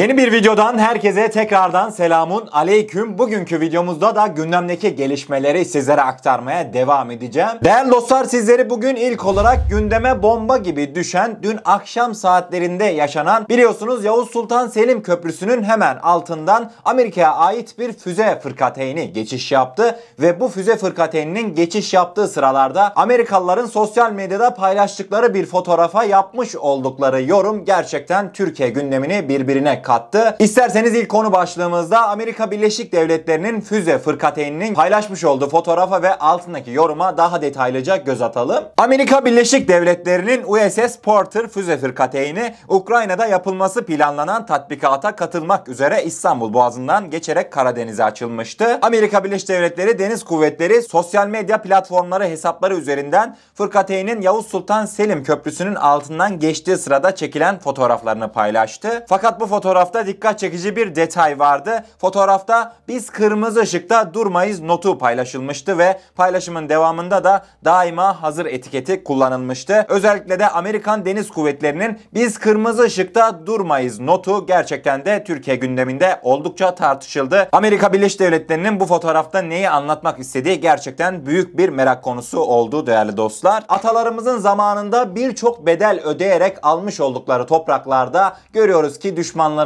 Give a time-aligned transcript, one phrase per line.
[0.00, 3.18] Yeni bir videodan herkese tekrardan selamun aleyküm.
[3.18, 7.50] Bugünkü videomuzda da gündemdeki gelişmeleri sizlere aktarmaya devam edeceğim.
[7.64, 14.04] Değerli dostlar sizleri bugün ilk olarak gündeme bomba gibi düşen dün akşam saatlerinde yaşanan biliyorsunuz
[14.04, 20.48] Yavuz Sultan Selim Köprüsü'nün hemen altından Amerika'ya ait bir füze fırkateyni geçiş yaptı ve bu
[20.48, 28.32] füze fırkateyninin geçiş yaptığı sıralarda Amerikalıların sosyal medyada paylaştıkları bir fotoğrafa yapmış oldukları yorum gerçekten
[28.32, 30.36] Türkiye gündemini birbirine kattı.
[30.38, 37.16] İsterseniz ilk konu başlığımızda Amerika Birleşik Devletleri'nin füze fırkateyninin paylaşmış olduğu fotoğrafa ve altındaki yoruma
[37.16, 38.64] daha detaylıca göz atalım.
[38.78, 47.10] Amerika Birleşik Devletleri'nin USS Porter füze fırkateyni Ukrayna'da yapılması planlanan tatbikata katılmak üzere İstanbul Boğazı'ndan
[47.10, 48.78] geçerek Karadeniz'e açılmıştı.
[48.82, 55.74] Amerika Birleşik Devletleri Deniz Kuvvetleri sosyal medya platformları hesapları üzerinden fırkateynin Yavuz Sultan Selim Köprüsü'nün
[55.74, 59.04] altından geçtiği sırada çekilen fotoğraflarını paylaştı.
[59.08, 59.46] Fakat bu
[59.80, 61.84] fotoğrafta dikkat çekici bir detay vardı.
[61.98, 69.86] Fotoğrafta biz kırmızı ışıkta durmayız notu paylaşılmıştı ve paylaşımın devamında da daima hazır etiketi kullanılmıştı.
[69.88, 76.74] Özellikle de Amerikan Deniz Kuvvetleri'nin biz kırmızı ışıkta durmayız notu gerçekten de Türkiye gündeminde oldukça
[76.74, 77.48] tartışıldı.
[77.52, 83.16] Amerika Birleşik Devletleri'nin bu fotoğrafta neyi anlatmak istediği gerçekten büyük bir merak konusu oldu değerli
[83.16, 83.64] dostlar.
[83.68, 89.16] Atalarımızın zamanında birçok bedel ödeyerek almış oldukları topraklarda görüyoruz ki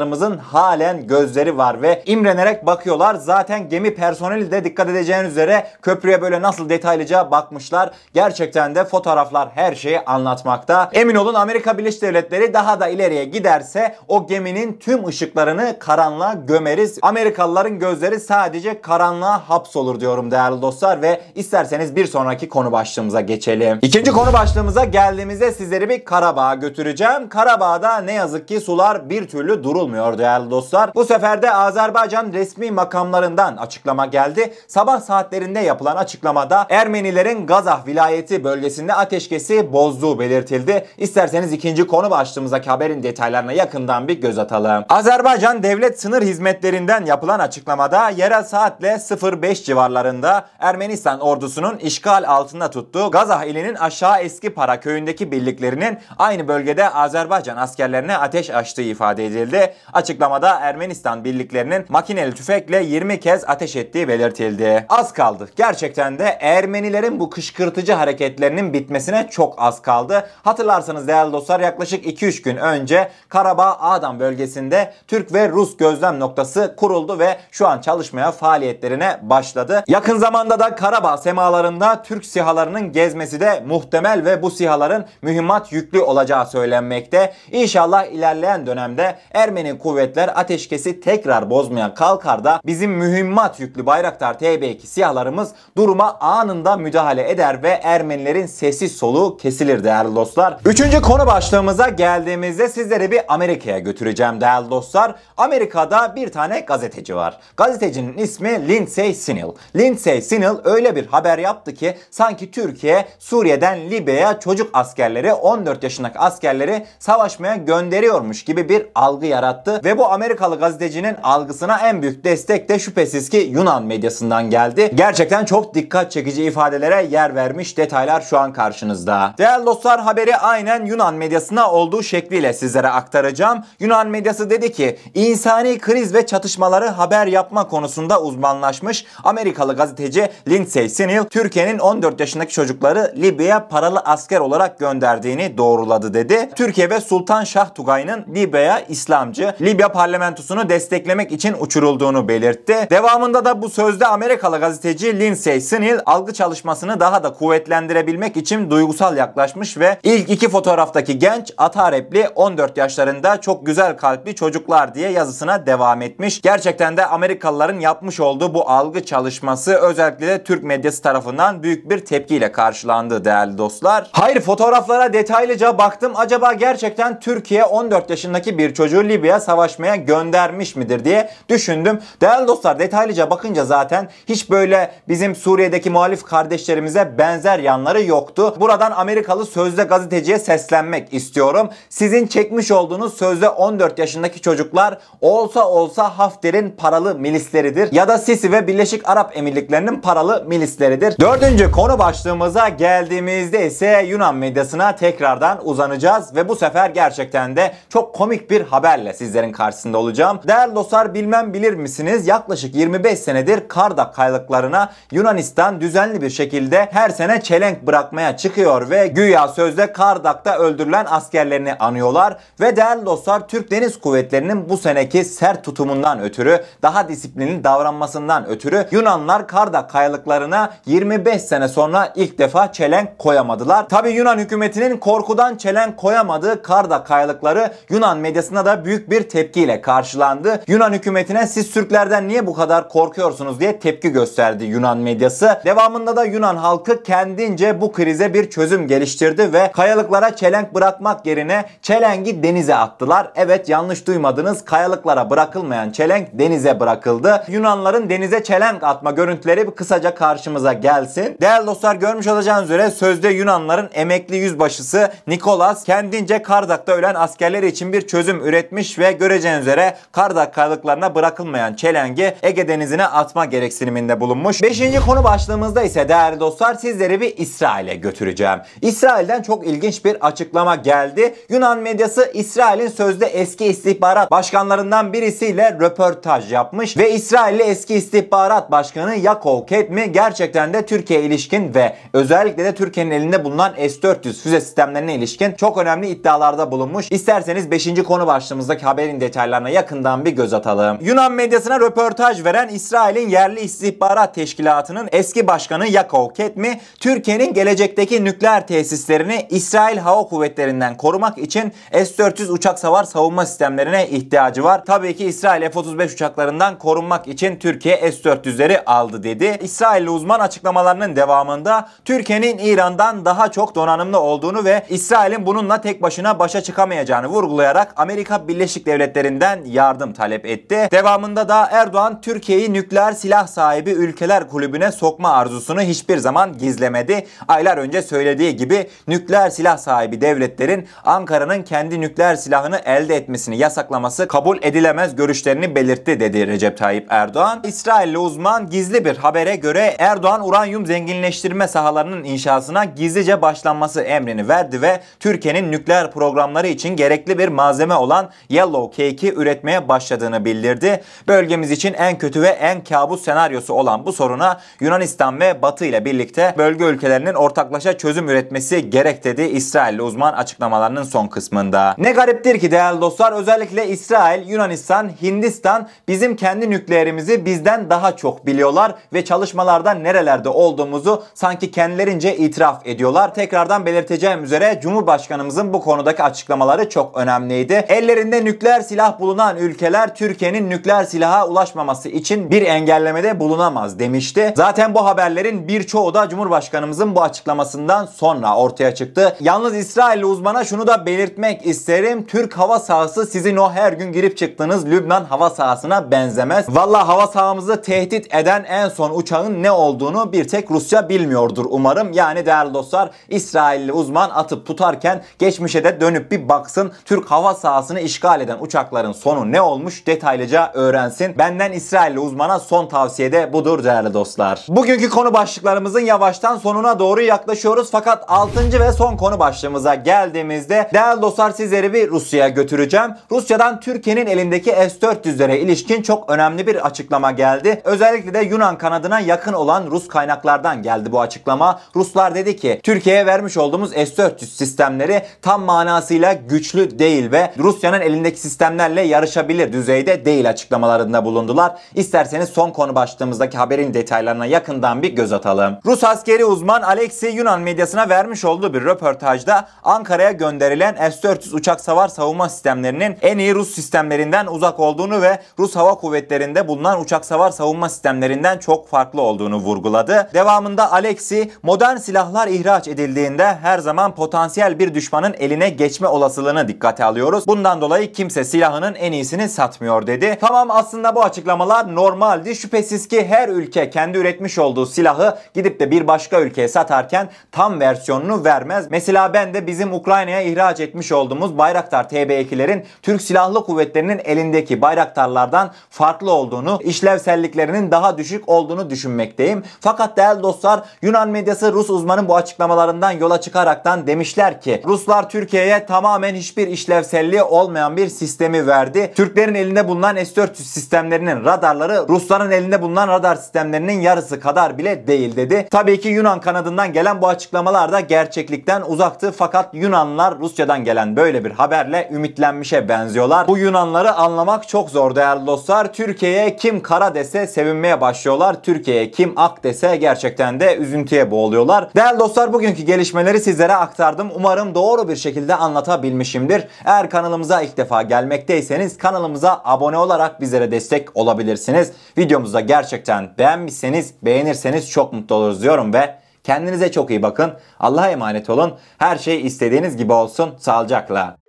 [0.05, 3.15] düşmanlarımızın halen gözleri var ve imrenerek bakıyorlar.
[3.15, 7.91] Zaten gemi personeli de dikkat edeceğiniz üzere köprüye böyle nasıl detaylıca bakmışlar.
[8.15, 10.91] Gerçekten de fotoğraflar her şeyi anlatmakta.
[10.93, 16.99] Emin olun Amerika Birleşik Devletleri daha da ileriye giderse o geminin tüm ışıklarını karanlığa gömeriz.
[17.03, 23.79] Amerikalıların gözleri sadece karanlığa hapsolur diyorum değerli dostlar ve isterseniz bir sonraki konu başlığımıza geçelim.
[23.83, 27.29] İkinci konu başlığımıza geldiğimizde sizleri bir Karabağ'a götüreceğim.
[27.29, 30.95] Karabağ'da ne yazık ki sular bir türlü durulmuyor değerli dostlar.
[30.95, 34.55] Bu sefer de Azerbaycan resmi makamlarından açıklama geldi.
[34.69, 40.87] Sabah saatlerinde yapılan açıklamada Ermenilerin Gazah vilayeti bölgesinde ateşkesi bozduğu belirtildi.
[40.99, 44.85] İsterseniz ikinci konu başlığımızdaki haberin detaylarına yakından bir göz atalım.
[44.89, 48.99] Azerbaycan Devlet Sınır Hizmetlerinden yapılan açıklamada yerel saatle
[49.43, 56.49] 05 civarlarında Ermenistan ordusunun işgal altında tuttuğu Gazah ilinin aşağı eski para köyündeki birliklerinin aynı
[56.49, 59.75] bölgede Azerbaycan askerlerine ateş açtığı ifade edildi.
[59.93, 64.87] Açıklamada Ermenistan birliklerinin makineli tüfekle 20 kez ateş ettiği belirtildi.
[64.89, 65.49] Az kaldı.
[65.57, 70.27] Gerçekten de Ermenilerin bu kışkırtıcı hareketlerinin bitmesine çok az kaldı.
[70.43, 76.75] Hatırlarsanız değerli dostlar yaklaşık 2-3 gün önce Karabağ Adam bölgesinde Türk ve Rus gözlem noktası
[76.77, 79.85] kuruldu ve şu an çalışmaya faaliyetlerine başladı.
[79.89, 86.01] Yakın zamanda da Karabağ semalarında Türk sihalarının gezmesi de muhtemel ve bu sihaların mühimmat yüklü
[86.01, 87.33] olacağı söylenmekte.
[87.53, 94.87] İnşallah ilerleyen dönemde Ermeni kuvvetler ateşkesi tekrar bozmaya kalkar da bizim mühimmat yüklü Bayraktar TB2
[94.87, 100.57] siyahlarımız duruma anında müdahale eder ve Ermenilerin sessiz soluğu kesilir değerli dostlar.
[100.65, 105.15] Üçüncü konu başlığımıza geldiğimizde sizleri bir Amerika'ya götüreceğim değerli dostlar.
[105.37, 107.39] Amerika'da bir tane gazeteci var.
[107.57, 109.51] Gazetecinin ismi Lindsay Sinil.
[109.77, 116.19] Lindsay Sinil öyle bir haber yaptı ki sanki Türkiye Suriye'den Libya'ya çocuk askerleri 14 yaşındaki
[116.19, 119.54] askerleri savaşmaya gönderiyormuş gibi bir algı yarattı
[119.85, 124.91] ve bu Amerikalı gazetecinin algısına en büyük destek de şüphesiz ki Yunan medyasından geldi.
[124.95, 129.35] Gerçekten çok dikkat çekici ifadelere yer vermiş detaylar şu an karşınızda.
[129.39, 133.65] Değerli dostlar haberi aynen Yunan medyasına olduğu şekliyle sizlere aktaracağım.
[133.81, 140.89] Yunan medyası dedi ki insani kriz ve çatışmaları haber yapma konusunda uzmanlaşmış Amerikalı gazeteci Lindsay
[140.89, 146.51] Sinil Türkiye'nin 14 yaşındaki çocukları Libya'ya paralı asker olarak gönderdiğini doğruladı dedi.
[146.57, 152.77] Türkiye ve Sultan Şah Tugay'ın Libya'ya İslamcı Libya parlamentosunu desteklemek için uçurulduğunu belirtti.
[152.91, 159.17] Devamında da bu sözde Amerikalı gazeteci Lindsay Sinil algı çalışmasını daha da kuvvetlendirebilmek için duygusal
[159.17, 165.67] yaklaşmış ve ilk iki fotoğraftaki genç Atarepli 14 yaşlarında çok güzel kalpli çocuklar diye yazısına
[165.67, 166.41] devam etmiş.
[166.43, 172.05] Gerçekten de Amerikalıların yapmış olduğu bu algı çalışması özellikle de Türk medyası tarafından büyük bir
[172.05, 174.09] tepkiyle karşılandı değerli dostlar.
[174.13, 176.13] Hayır fotoğraflara detaylıca baktım.
[176.17, 181.99] Acaba gerçekten Türkiye 14 yaşındaki bir çocuğu Libya'ya savaşmaya göndermiş midir diye düşündüm.
[182.21, 188.55] Değerli dostlar detaylıca bakınca zaten hiç böyle bizim Suriye'deki muhalif kardeşlerimize benzer yanları yoktu.
[188.61, 191.69] Buradan Amerikalı sözde gazeteciye seslenmek istiyorum.
[191.89, 197.93] Sizin çekmiş olduğunuz sözde 14 yaşındaki çocuklar olsa olsa Hafter'in paralı milisleridir.
[197.93, 201.15] Ya da Sisi ve Birleşik Arap Emirlikleri'nin paralı milisleridir.
[201.21, 208.15] Dördüncü konu başlığımıza geldiğimizde ise Yunan medyasına tekrardan uzanacağız ve bu sefer gerçekten de çok
[208.15, 210.41] komik bir haberle sizlerin karşısında olacağım.
[210.49, 212.27] Değerli dostlar bilmem bilir misiniz?
[212.27, 219.07] Yaklaşık 25 senedir Kardak kaylıklarına Yunanistan düzenli bir şekilde her sene çelenk bırakmaya çıkıyor ve
[219.07, 225.65] güya sözde Kardak'ta öldürülen askerlerini anıyorlar ve değerli dostlar Türk Deniz Kuvvetleri'nin bu seneki sert
[225.65, 233.19] tutumundan ötürü daha disiplinli davranmasından ötürü Yunanlar Kardak kayalıklarına 25 sene sonra ilk defa çelenk
[233.19, 233.89] koyamadılar.
[233.89, 240.63] Tabi Yunan hükümetinin korkudan çelenk koyamadığı Kardak kayalıkları Yunan medyasında da büyük bir tepkiyle karşılandı.
[240.67, 245.61] Yunan hükümetine siz Türklerden niye bu kadar korkuyorsunuz diye tepki gösterdi Yunan medyası.
[245.65, 251.65] Devamında da Yunan halkı kendince bu krize bir çözüm geliştirdi ve kayalıklara çelenk bırakmak yerine
[251.83, 253.33] çelengi denize attılar.
[253.37, 254.65] Evet yanlış duymadınız.
[254.65, 257.45] Kayalıklara bırakılmayan çelenk denize bırakıldı.
[257.49, 261.37] Yunanların denize çelenk atma görüntüleri bir kısaca karşımıza gelsin.
[261.41, 267.93] Değerli dostlar görmüş olacağınız üzere sözde Yunanların emekli yüzbaşısı Nikolas kendince Kardak'ta ölen askerler için
[267.93, 274.63] bir çözüm üretmiş ve göreceğiniz üzere Kardak kayalıklarına bırakılmayan çelengi Ege Denizi'ne atma gereksiniminde bulunmuş.
[274.63, 278.59] Beşinci konu başlığımızda ise değerli dostlar sizleri bir İsrail'e götüreceğim.
[278.83, 281.35] İsrail'den çok ilginç bir açıklama geldi.
[281.49, 289.15] Yunan medyası İsrail'in sözde eski istihbarat başkanlarından birisiyle röportaj yapmış ve İsrailli eski istihbarat başkanı
[289.15, 295.15] Yakov Kedmi gerçekten de Türkiye ilişkin ve özellikle de Türkiye'nin elinde bulunan S-400 füze sistemlerine
[295.15, 297.13] ilişkin çok önemli iddialarda bulunmuş.
[297.13, 298.03] İsterseniz 5.
[298.03, 300.99] konu başlığımızdaki haberin detaylarına yakından bir göz atalım.
[301.01, 308.67] Yunan medyasına röportaj veren İsrail'in yerli istihbarat teşkilatının eski başkanı Yakov Kedmi, Türkiye'nin gelecekteki nükleer
[308.67, 314.85] tesislerini İsrail Hava Kuvvetleri'nden korumak için S-400 uçak savar savunma sistemlerine ihtiyacı var.
[314.85, 319.59] Tabii ki İsrail F-35 uçaklarından korunmak için Türkiye S-400'leri aldı dedi.
[319.63, 326.39] İsrailli uzman açıklamalarının devamında Türkiye'nin İran'dan daha çok donanımlı olduğunu ve İsrail'in bununla tek başına
[326.39, 330.89] başa çıkamayacağını vurgulayarak Amerika Birleşik Devletleri'nden yardım talep etti.
[330.93, 337.27] Devamında da Erdoğan Türkiye'yi nükleer silah sahibi ülkeler kulübüne sokma arzusunu hiçbir zaman gizlemedi.
[337.49, 344.29] Aylar önce söylediği gibi nükleer silah sahibi devletlerin Ankara'nın kendi nükleer silahını elde etmesini yasaklaması
[344.29, 347.61] kabul edilemez görüşlerini belirtti dedi Recep Tayyip Erdoğan.
[347.65, 354.83] İsrailli uzman gizli bir habere göre Erdoğan uranyum zenginleştirme sahalarının inşasına gizlice başlanması emrini verdi
[354.83, 358.31] ve Türkiye'nin nükleer programları için gerekli bir malzeme olan
[358.65, 361.01] Yellow Cake'i üretmeye başladığını bildirdi.
[361.29, 366.05] Bölgemiz için en kötü ve en kabus senaryosu olan bu soruna Yunanistan ve Batı ile
[366.05, 371.95] birlikte bölge ülkelerinin ortaklaşa çözüm üretmesi gerek dedi İsrailli uzman açıklamalarının son kısmında.
[371.99, 378.47] Ne gariptir ki değerli dostlar özellikle İsrail, Yunanistan, Hindistan bizim kendi nükleerimizi bizden daha çok
[378.47, 383.35] biliyorlar ve çalışmalarda nerelerde olduğumuzu sanki kendilerince itiraf ediyorlar.
[383.35, 387.85] Tekrardan belirteceğim üzere Cumhurbaşkanımızın bu konudaki açıklamaları çok önemliydi.
[387.89, 394.55] Ellerinde nükleer silah bulunan ülkeler Türkiye'nin nükleer silaha ulaşmaması için bir engellemede bulunamaz demişti.
[394.57, 399.37] Zaten bu haberlerin birçoğu da Cumhurbaşkanımızın bu açıklamasından sonra ortaya çıktı.
[399.41, 402.27] Yalnız İsrailli uzmana şunu da belirtmek isterim.
[402.27, 406.67] Türk hava sahası sizin o her gün girip çıktığınız Lübnan hava sahasına benzemez.
[406.69, 412.13] Valla hava sahamızı tehdit eden en son uçağın ne olduğunu bir tek Rusya bilmiyordur umarım.
[412.13, 416.93] Yani değerli dostlar İsrailli uzman atıp tutarken geçmişe de dönüp bir baksın.
[417.05, 421.39] Türk hava sahasını işgal eden uçakların sonu ne olmuş detaylıca öğrensin.
[421.39, 424.67] Benden İsrailli uzmana son tavsiye de budur değerli dostlar.
[424.69, 427.89] Bugünkü konu başlıklarımızın yavaştan sonuna doğru yaklaşıyoruz.
[427.93, 428.81] Fakat 6.
[428.81, 433.11] ve son konu başlığımıza geldiğimizde değerli dostlar sizleri bir Rusya'ya götüreceğim.
[433.31, 437.83] Rusya'dan Türkiye'nin elindeki S-400'lere ilişkin çok önemli bir açıklama geldi.
[437.85, 441.81] Özellikle de Yunan kanadına yakın olan Rus kaynaklardan geldi bu açıklama.
[441.97, 448.34] Ruslar dedi ki Türkiye'ye vermiş olduğumuz S-400 sistemleri tam manasıyla güçlü değil ve Rusya'nın elindeki
[448.39, 451.73] sistemlerle yarışabilir düzeyde değil açıklamalarında bulundular.
[451.95, 455.79] İsterseniz son konu başlığımızdaki haberin detaylarına yakından bir göz atalım.
[455.87, 462.09] Rus askeri uzman Alexey Yunan medyasına vermiş olduğu bir röportajda Ankara'ya gönderilen S-400 uçak savar
[462.09, 467.51] savunma sistemlerinin en iyi Rus sistemlerinden uzak olduğunu ve Rus Hava Kuvvetleri'nde bulunan uçak savar
[467.51, 470.31] savunma sistemlerinden çok farklı olduğunu vurguladı.
[470.35, 477.05] Devamında Alexey modern silahlar ihraç edildiğinde her zaman potansiyel bir düşmanın eline geçme olasılığını dikkate
[477.05, 477.47] alıyoruz.
[477.47, 480.39] Bundan dolayı kimse silahının en iyisini satmıyor dedi.
[480.41, 482.57] Tamam aslında bu açıklamalar normaldi.
[482.57, 487.81] Şüphesiz ki her ülke kendi üretmiş olduğu silahı gidip de bir başka ülkeye satarken tam
[487.81, 488.87] versiyonunu vermez.
[488.91, 495.73] Mesela ben de bizim Ukrayna'ya ihraç etmiş olduğumuz Bayraktar TB2'lerin Türk Silahlı Kuvvetleri'nin elindeki Bayraktarlardan
[495.91, 499.63] farklı olduğunu, işlevselliklerinin daha düşük olduğunu düşünmekteyim.
[499.81, 505.87] Fakat değerli dostlar Yunan medyası Rus uzmanın bu açıklamalarından yola çıkaraktan demişler ki Ruslar Türkiye'ye
[505.87, 509.13] tamamen hiçbir işlevselliği olmayan bir sistemi verdi.
[509.17, 515.37] Türklerin elinde bulunan S-400 sistemlerinin radarları Rusların elinde bulunan radar sistemlerinin yarısı kadar bile değil
[515.37, 515.69] dedi.
[515.71, 521.45] Tabii ki Yunan kanadından gelen bu açıklamalar da gerçeklikten uzaktı fakat Yunanlılar Rusya'dan gelen böyle
[521.45, 523.49] bir haberle ümitlenmişe benziyorlar.
[523.49, 525.93] Bu Yunanları anlamak çok zor değerli dostlar.
[525.93, 528.63] Türkiye'ye kim kara dese sevinmeye başlıyorlar.
[528.63, 531.89] Türkiye'ye kim ak dese gerçekten de üzüntüye boğuluyorlar.
[531.97, 534.31] Değerli dostlar bugünkü gelişmeleri sizlere aktardım.
[534.35, 536.69] Umarım doğru bir şekilde anlatabilmişimdir.
[536.85, 541.93] Eğer kanalımıza ilk defa gelmekteyseniz kanalımıza abone olarak bizlere destek olabilirsiniz.
[542.19, 547.53] Videomuzu da gerçekten beğenmişseniz beğenirseniz çok mutlu oluruz diyorum ve kendinize çok iyi bakın.
[547.81, 548.75] Allah'a emanet olun.
[548.99, 550.55] Her şey istediğiniz gibi olsun.
[550.59, 551.44] Sağlıcakla.